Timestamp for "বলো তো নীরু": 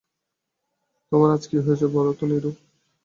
1.95-2.51